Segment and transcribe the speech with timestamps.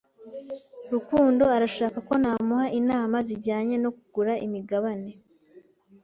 [0.93, 5.11] Rukundo arashaka ko namuha inama zijyanye no kugura imigabane.